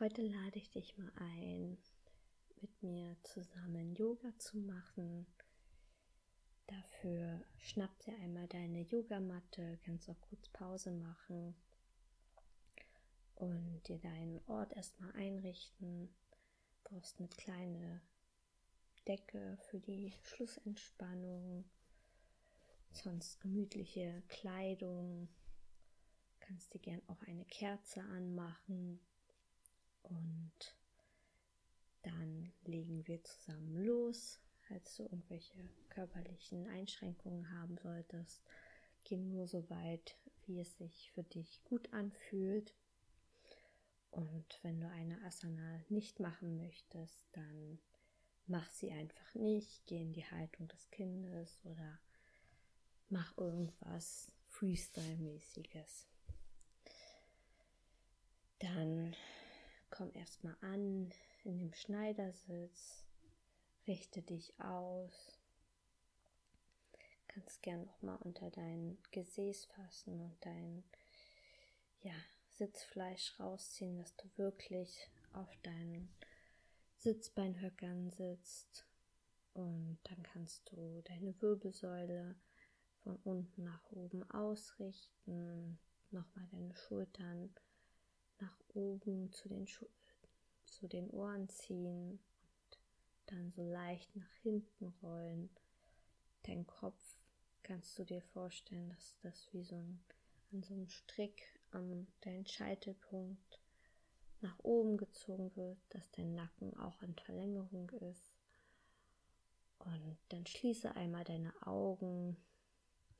[0.00, 1.76] Heute lade ich dich mal ein,
[2.60, 5.26] mit mir zusammen Yoga zu machen.
[6.68, 11.56] Dafür schnapp dir einmal deine Yogamatte, kannst auch kurz Pause machen
[13.34, 16.14] und dir deinen Ort erstmal einrichten.
[16.84, 18.00] Brauchst eine kleine
[19.08, 21.64] Decke für die Schlussentspannung,
[22.92, 25.28] sonst gemütliche Kleidung.
[26.38, 29.00] Kannst dir gern auch eine Kerze anmachen
[30.08, 30.76] und
[32.02, 34.40] dann legen wir zusammen los.
[34.68, 35.54] Falls du irgendwelche
[35.88, 38.42] körperlichen Einschränkungen haben solltest,
[39.04, 40.16] geh nur so weit,
[40.46, 42.74] wie es sich für dich gut anfühlt.
[44.10, 47.78] Und wenn du eine Asana nicht machen möchtest, dann
[48.46, 49.86] mach sie einfach nicht.
[49.86, 51.98] Geh in die Haltung des Kindes oder
[53.08, 56.06] mach irgendwas Freestyle-mäßiges.
[58.58, 59.14] Dann
[59.98, 61.10] Komm erstmal an
[61.42, 63.04] in dem Schneidersitz.
[63.88, 65.40] Richte dich aus.
[67.26, 70.84] Kannst gern noch mal unter dein Gesäß fassen und dein
[72.02, 72.14] ja,
[72.50, 76.14] Sitzfleisch rausziehen, dass du wirklich auf deinen
[76.98, 78.86] Sitzbeinhöckern sitzt.
[79.52, 82.36] Und dann kannst du deine Wirbelsäule
[83.02, 85.80] von unten nach oben ausrichten,
[86.12, 87.52] nochmal deine Schultern
[88.40, 89.86] nach oben zu den, Schu
[90.66, 92.78] zu den Ohren ziehen und
[93.26, 95.50] dann so leicht nach hinten rollen.
[96.44, 97.16] Dein Kopf
[97.62, 100.00] kannst du dir vorstellen, dass das wie so ein,
[100.52, 103.60] an so einem Strick an dein Scheitelpunkt
[104.40, 108.32] nach oben gezogen wird, dass dein Nacken auch an Verlängerung ist.
[109.78, 112.36] Und dann schließe einmal deine Augen,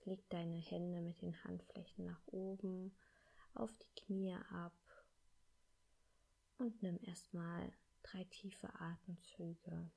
[0.04, 2.94] leg deine Hände mit den Handflächen nach oben
[3.54, 4.72] auf die Knie ab
[6.58, 9.90] und nimm erstmal drei tiefe Atemzüge,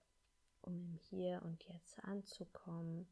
[0.61, 3.07] um im Hier und Jetzt anzukommen.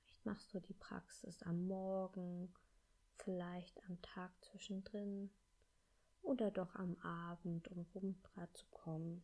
[0.00, 2.52] Vielleicht machst du die Praxis am Morgen,
[3.18, 5.30] vielleicht am Tag zwischendrin
[6.22, 7.84] oder doch am Abend, um
[8.54, 9.22] zu kommen.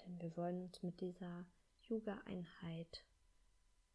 [0.00, 1.46] Denn wir wollen uns mit dieser
[1.88, 3.04] Yoga-Einheit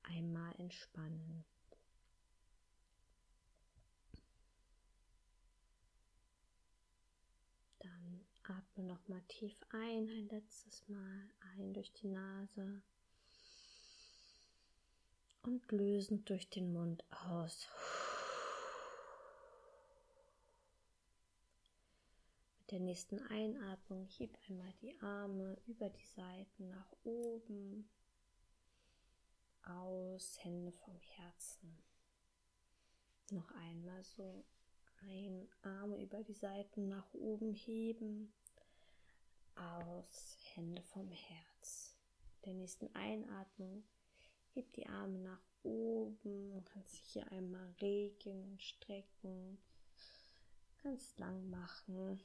[0.03, 1.45] einmal entspannen.
[8.43, 12.81] Atme nochmal tief ein, ein letztes Mal ein durch die Nase
[15.43, 17.67] und lösend durch den Mund aus.
[22.59, 27.89] Mit der nächsten Einatmung heb einmal die Arme über die Seiten nach oben.
[29.63, 31.77] Aus, Hände vom Herzen.
[33.29, 34.43] Noch einmal so
[35.01, 38.33] ein, Arme über die Seiten nach oben heben.
[39.55, 41.95] Aus, Hände vom Herz.
[42.45, 43.83] Der nächsten Einatmung
[44.53, 46.63] heb die Arme nach oben.
[46.65, 49.57] Kannst dich hier einmal regeln und strecken.
[50.83, 52.19] Ganz lang machen.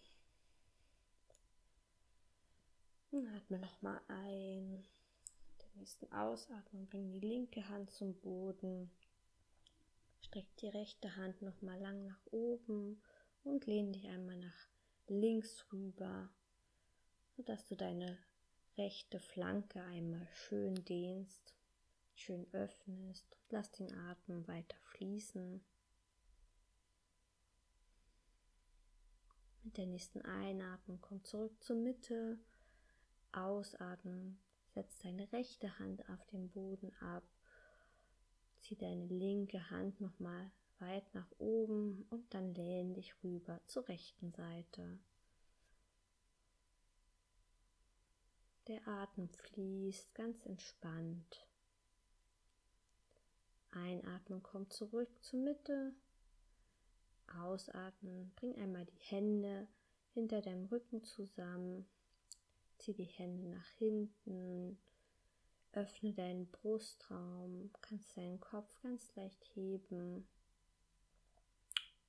[3.11, 4.85] Und atme nochmal ein.
[5.61, 8.91] Der nächsten Ausatmung bring die linke Hand zum Boden.
[10.27, 13.01] Streck die rechte Hand nochmal lang nach oben
[13.45, 14.69] und lehn dich einmal nach
[15.07, 16.29] links rüber,
[17.37, 18.19] sodass du deine
[18.77, 21.55] rechte Flanke einmal schön dehnst,
[22.17, 23.37] schön öffnest.
[23.51, 25.65] Lass den Atem weiter fließen.
[29.63, 32.41] Mit der nächsten Einatmung komm zurück zur Mitte.
[33.31, 34.41] Ausatmen,
[34.75, 37.23] setz deine rechte Hand auf den Boden ab
[38.67, 40.51] Zieh deine linke Hand nochmal
[40.81, 44.99] weit nach oben und dann lehn dich rüber zur rechten Seite.
[48.67, 51.47] Der Atem fließt ganz entspannt.
[53.71, 55.95] Einatmen kommt zurück zur Mitte.
[57.39, 59.69] Ausatmen, bring einmal die Hände
[60.13, 61.87] hinter deinem Rücken zusammen.
[62.79, 64.77] Zieh die Hände nach hinten
[65.77, 70.27] Öffne deinen Brustraum, kannst deinen Kopf ganz leicht heben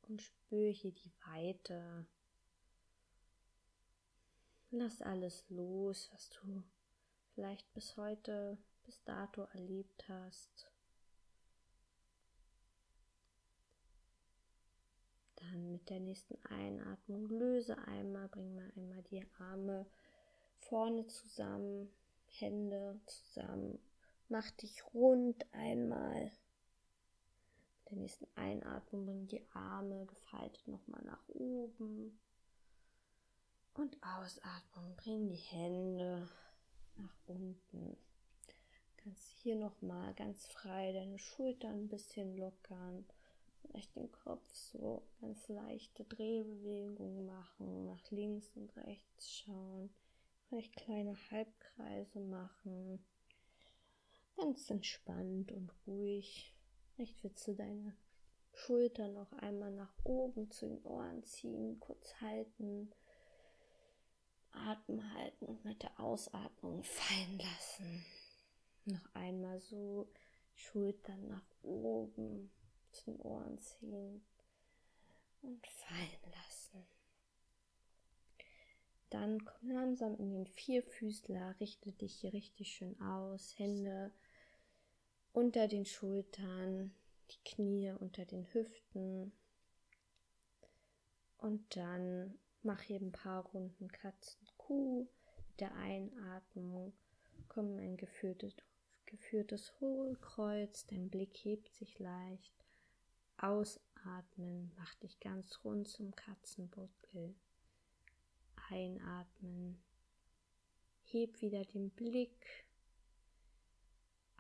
[0.04, 2.08] und spüre hier die Weite.
[4.72, 6.64] Lass alles los, was du
[7.34, 10.72] vielleicht bis heute, bis dato erlebt hast.
[15.36, 19.86] Dann mit der nächsten Einatmung löse einmal, bring mal einmal die Arme
[20.60, 21.94] vorne zusammen,
[22.40, 23.80] Hände zusammen.
[24.30, 26.24] Mach dich rund einmal.
[26.24, 32.20] Mit der nächsten Einatmung bring die Arme gefaltet nochmal nach oben.
[33.74, 36.28] Und Ausatmung, bring die Hände
[36.98, 37.98] nach unten.
[38.98, 43.06] Kannst hier nochmal ganz frei deine Schultern ein bisschen lockern.
[43.62, 49.90] Vielleicht den Kopf so ganz leichte Drehbewegungen machen, nach links und rechts schauen.
[50.48, 53.04] Vielleicht kleine Halbkreise machen.
[54.38, 56.54] Ganz entspannt und ruhig.
[56.96, 57.98] Vielleicht willst du deine
[58.54, 62.92] Schultern noch einmal nach oben zu den Ohren ziehen, kurz halten
[64.52, 68.06] Atem halten und mit der Ausatmung fallen lassen.
[68.86, 70.10] Noch einmal so
[70.56, 72.52] Schultern nach oben
[72.92, 74.26] zu den Ohren ziehen
[75.42, 76.88] und fallen lassen.
[79.10, 84.12] Dann komm langsam in den Vierfüßler, richte dich hier richtig schön aus, Hände
[85.32, 86.94] unter den Schultern,
[87.32, 89.32] die Knie unter den Hüften
[91.38, 92.38] und dann
[92.68, 95.08] Mach hier ein paar Runden Katzen-Kuh.
[95.38, 96.92] Mit der Einatmung
[97.48, 98.56] kommt ein geführtes,
[99.06, 100.86] geführtes Hohlkreuz.
[100.88, 102.54] Dein Blick hebt sich leicht.
[103.38, 107.36] Ausatmen, mach dich ganz rund zum Katzenbuckel.
[108.70, 109.82] Einatmen,
[111.04, 112.66] heb wieder den Blick.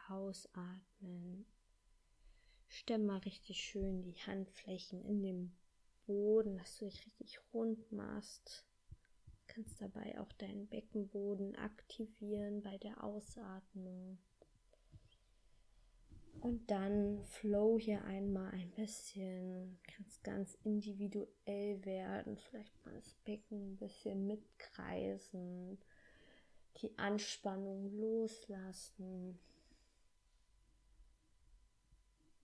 [0.09, 1.45] Ausatmen.
[2.67, 5.57] Stemm mal richtig schön die Handflächen in den
[6.05, 8.65] Boden, dass du dich richtig rund machst.
[8.89, 14.17] Du kannst dabei auch deinen Beckenboden aktivieren bei der Ausatmung.
[16.41, 23.73] Und dann flow hier einmal ein bisschen, kannst ganz individuell werden, vielleicht mal das Becken
[23.73, 25.77] ein bisschen mitkreisen,
[26.77, 29.39] die Anspannung loslassen.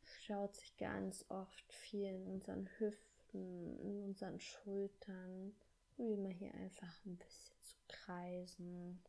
[0.03, 5.55] Schaut sich ganz oft viel in unseren Hüften in unseren Schultern.
[5.95, 9.01] Probieren wir hier einfach ein bisschen zu kreisen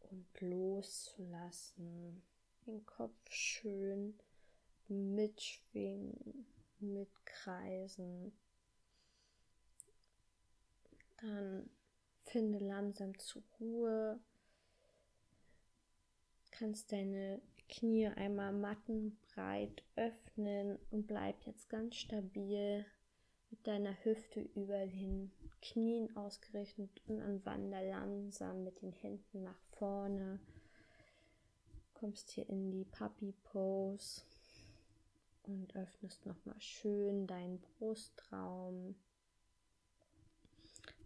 [0.00, 2.22] und loszulassen.
[2.66, 4.18] Den Kopf schön
[4.88, 6.46] mitschwingen,
[6.80, 8.32] mitkreisen.
[11.20, 11.70] Dann
[12.24, 14.20] finde langsam zur Ruhe.
[16.50, 22.84] Kannst deine Knie einmal mattenbreit öffnen und bleib jetzt ganz stabil
[23.50, 25.30] mit deiner Hüfte über den
[25.62, 30.40] Knien ausgerichtet und an Wander langsam mit den Händen nach vorne.
[32.00, 34.22] Kommst hier in die Puppy Pose
[35.42, 38.94] und öffnest nochmal schön deinen Brustraum.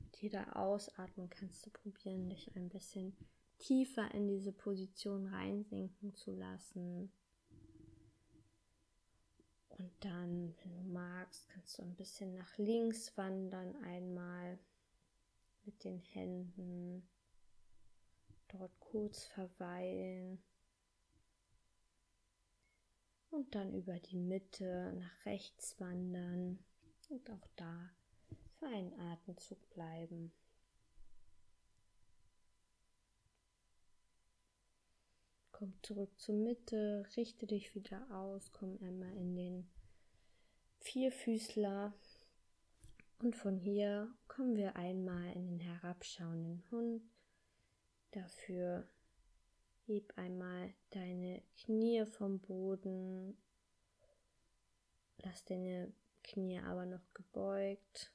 [0.04, 3.16] Mit jeder Ausatmung kannst du probieren, dich ein bisschen
[3.58, 7.10] tiefer in diese Position reinsinken zu lassen.
[9.70, 14.60] Und dann, wenn du magst, kannst du ein bisschen nach links wandern einmal
[15.64, 17.08] mit den Händen.
[18.46, 20.40] Dort kurz verweilen.
[23.34, 26.60] Und dann über die Mitte nach rechts wandern.
[27.08, 27.90] Und auch da
[28.60, 30.32] für einen Atemzug bleiben.
[35.50, 39.68] Komm zurück zur Mitte, richte dich wieder aus, komm einmal in den
[40.78, 41.92] Vierfüßler.
[43.18, 47.02] Und von hier kommen wir einmal in den herabschauenden Hund.
[48.12, 48.88] Dafür
[49.86, 53.36] heb einmal deine Knie vom Boden.
[55.18, 58.12] Lass deine Knie aber noch gebeugt.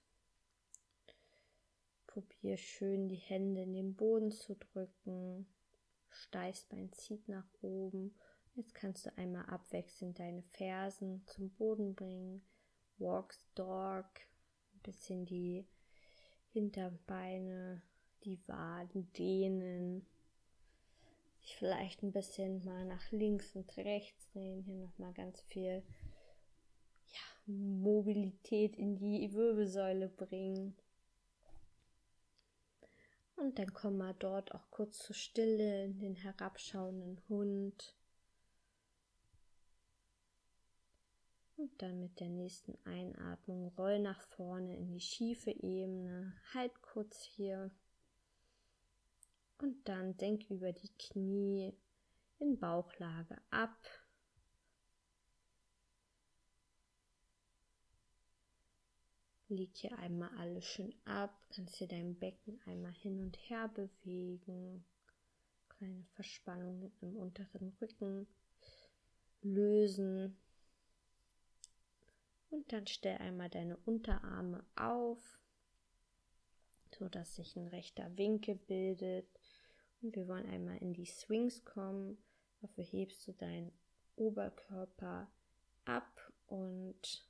[2.07, 5.47] Probier schön die Hände in den Boden zu drücken.
[6.09, 8.15] Steißbein zieht nach oben.
[8.55, 12.41] Jetzt kannst du einmal abwechselnd deine Fersen zum Boden bringen.
[12.97, 14.09] Walks Dog.
[14.73, 15.67] Ein bisschen die
[16.51, 17.81] Hinterbeine,
[18.23, 20.05] die Waden dehnen.
[21.49, 24.61] Dich vielleicht ein bisschen mal nach links und rechts drehen.
[24.61, 25.81] Hier nochmal ganz viel
[27.07, 30.75] ja, Mobilität in die Wirbelsäule bringen.
[33.35, 37.95] Und dann komm mal dort auch kurz zur Stille in den herabschauenden Hund.
[41.57, 46.35] Und dann mit der nächsten Einatmung roll nach vorne in die schiefe Ebene.
[46.53, 47.71] Halt kurz hier.
[49.59, 51.73] Und dann denk über die Knie
[52.39, 53.77] in Bauchlage ab.
[59.49, 64.85] Leg hier einmal alles schön ab, kannst hier dein Becken einmal hin und her bewegen.
[65.69, 68.27] Kleine Verspannungen im unteren Rücken
[69.41, 70.37] lösen.
[72.49, 75.39] Und dann stell einmal deine Unterarme auf.
[76.91, 79.38] so dass sich ein rechter Winkel bildet.
[80.01, 82.17] Wir wollen einmal in die Swings kommen.
[82.61, 83.71] Dafür hebst du deinen
[84.15, 85.29] Oberkörper
[85.85, 87.27] ab und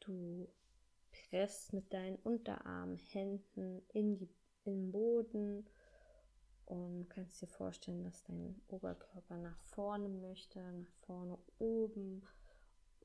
[0.00, 0.48] du
[1.10, 4.28] presst mit deinen Unterarmen, Händen in, die,
[4.64, 5.66] in den Boden
[6.66, 12.22] und kannst dir vorstellen, dass dein Oberkörper nach vorne möchte, nach vorne oben,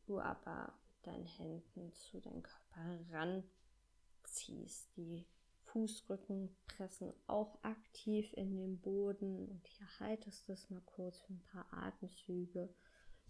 [0.06, 4.90] du aber mit deinen Händen zu deinem Körper ranziehst.
[4.98, 5.26] Die
[5.74, 11.44] Fußrücken pressen auch aktiv in den Boden und hier haltest es mal kurz für ein
[11.52, 12.70] paar Atemzüge,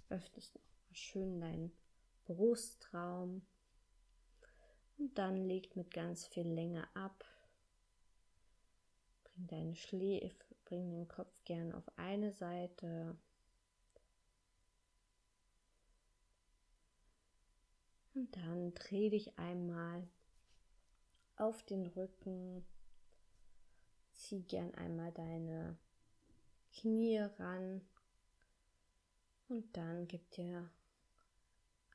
[0.09, 1.71] öffnest noch mal schön deinen
[2.25, 3.47] Brustraum
[4.97, 7.23] und dann legt mit ganz viel Länge ab.
[9.23, 13.17] Bring deine Schläfe, bring den Kopf gern auf eine Seite.
[18.13, 20.07] Und dann dreh dich einmal
[21.35, 22.65] auf den Rücken.
[24.11, 25.77] Zieh gern einmal deine
[26.71, 27.81] Knie ran
[29.47, 30.69] und dann gib dir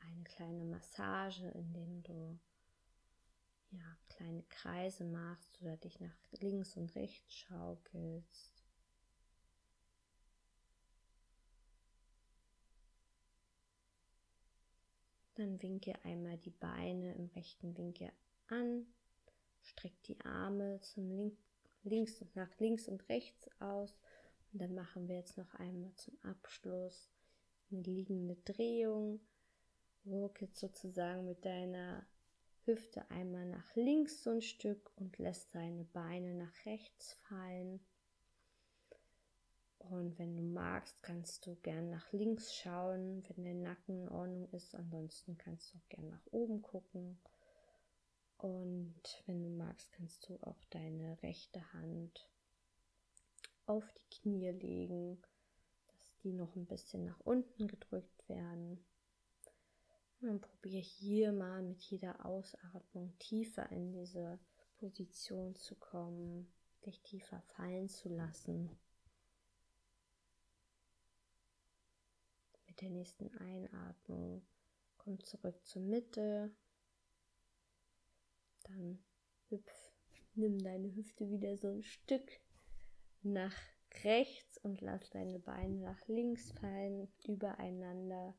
[0.01, 2.39] eine kleine Massage, indem du
[3.71, 8.65] ja, kleine Kreise machst oder dich nach links und rechts schaukelst.
[15.35, 18.11] Dann winke einmal die Beine im rechten Winkel
[18.49, 18.87] an,
[19.69, 21.39] streck die Arme zum Link,
[21.85, 23.95] links und nach links und rechts aus
[24.53, 27.11] und dann machen wir jetzt noch einmal zum Abschluss
[27.71, 29.21] eine liegende Drehung.
[30.05, 32.07] Walk jetzt sozusagen mit deiner
[32.65, 37.81] Hüfte einmal nach links so ein Stück und lässt deine Beine nach rechts fallen.
[39.79, 44.49] Und wenn du magst, kannst du gern nach links schauen, wenn der Nacken in Ordnung
[44.53, 44.75] ist.
[44.75, 47.19] Ansonsten kannst du auch gern nach oben gucken.
[48.39, 52.31] Und wenn du magst, kannst du auch deine rechte Hand
[53.67, 55.21] auf die Knie legen,
[55.89, 58.85] dass die noch ein bisschen nach unten gedrückt werden.
[60.21, 64.39] Und dann probiere hier mal mit jeder Ausatmung tiefer in diese
[64.77, 66.53] Position zu kommen,
[66.87, 68.71] dich tiefer fallen zu lassen.
[72.69, 74.47] Mit der nächsten Einatmung
[74.97, 76.53] komm zurück zur Mitte.
[78.69, 78.99] Dann
[79.49, 79.93] hüpf,
[80.35, 82.41] nimm deine Hüfte wieder so ein Stück
[83.23, 83.57] nach
[84.05, 88.35] rechts und lass deine Beine nach links fallen, übereinander.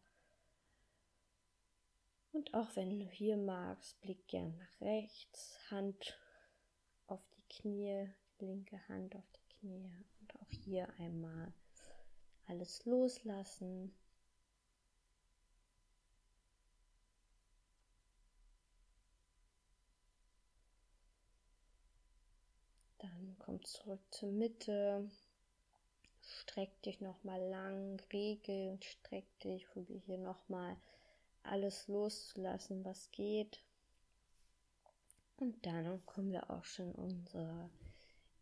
[2.31, 6.19] Und auch wenn du hier magst, blick gern nach rechts, Hand
[7.07, 8.07] auf die Knie,
[8.37, 11.51] linke Hand auf die Knie und auch hier einmal
[12.45, 13.95] alles loslassen.
[22.99, 25.09] Dann komm zurück zur Mitte.
[26.21, 29.67] Streck dich nochmal lang, regel und streck dich.
[29.69, 30.77] Probier hier nochmal
[31.41, 33.63] alles loszulassen, was geht.
[35.37, 37.71] Und dann kommen wir auch schon in unsere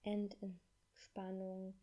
[0.03, 1.79] Endentspannung,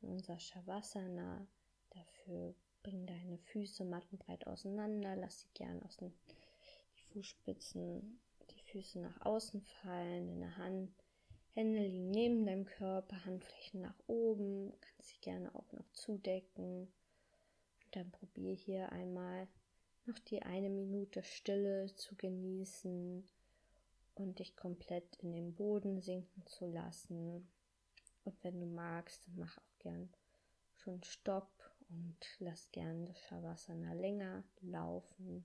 [0.00, 1.48] in unser Shavasana.
[1.90, 6.14] Dafür bring deine Füße mattenbreit auseinander, lass sie gern aus den
[6.96, 8.20] die Fußspitzen,
[8.50, 11.03] die Füße nach außen fallen, deine Hand,
[11.54, 16.92] Hände liegen neben deinem Körper, Handflächen nach oben, kannst sie gerne auch noch zudecken.
[17.84, 19.46] Und dann probier hier einmal
[20.04, 23.28] noch die eine Minute Stille zu genießen
[24.16, 27.48] und dich komplett in den Boden sinken zu lassen.
[28.24, 30.12] Und wenn du magst, mach auch gern
[30.74, 31.52] schon Stopp
[31.88, 35.44] und lass gern das Shavasana länger laufen.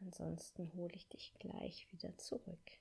[0.00, 2.80] Ansonsten hole ich dich gleich wieder zurück.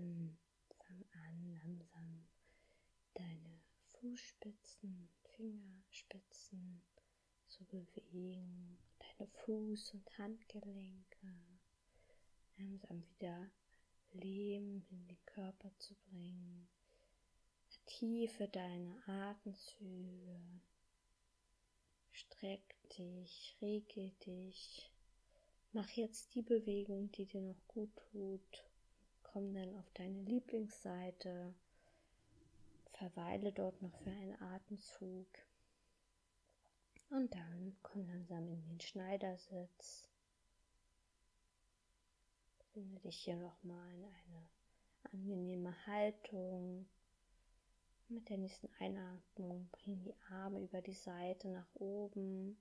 [0.00, 0.38] Dann
[0.78, 2.28] fang an, langsam
[3.14, 6.82] deine Fußspitzen, Fingerspitzen
[7.48, 11.34] zu bewegen, deine Fuß- und Handgelenke
[12.58, 13.50] langsam wieder
[14.12, 16.68] Leben in den Körper zu bringen.
[17.86, 20.40] Tiefe deine Atemzüge.
[22.12, 24.90] Streck dich, regel dich.
[25.72, 28.69] Mach jetzt die Bewegung, die dir noch gut tut.
[29.32, 31.54] Komm dann auf deine Lieblingsseite.
[32.90, 35.28] Verweile dort noch für einen Atemzug.
[37.10, 40.08] Und dann komm langsam in den Schneidersitz.
[42.72, 44.48] Finde dich hier nochmal in eine
[45.12, 46.88] angenehme Haltung.
[48.08, 52.60] Mit der nächsten Einatmung bring die Arme über die Seite nach oben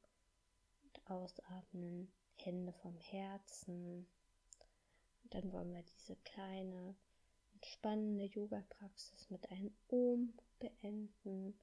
[0.84, 4.08] und ausatmen, Hände vom Herzen.
[5.32, 6.96] Dann wollen wir diese kleine,
[7.54, 11.60] entspannende Yoga-Praxis mit einem Om beenden.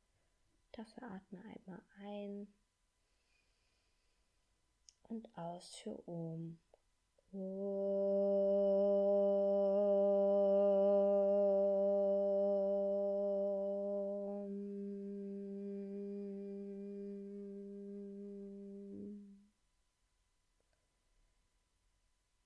[0.72, 2.46] Dafür atme einmal ein
[5.08, 6.58] und aus für Om.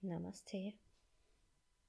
[0.03, 0.73] Namaste.